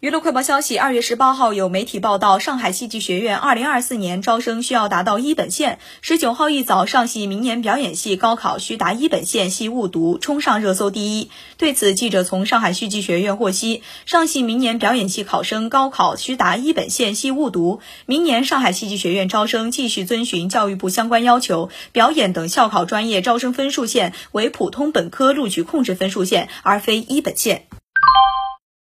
[0.00, 11.32] 娱乐快报消息二月十八号有媒体报道上海戏剧学院二零二四年招生需要达到一本线十九号一早上戏明年表演系高考需达一本线系误读冲上热搜第一。
[11.56, 27.67] 对此记者从上海戏剧学院获悉上戏明年表演系考生高考需达一本线系误读明年上海戏剧学院招生继续遵循教育部相关要求表演等校考专业招生分数线为普通本科录取控制分数线而非一本线。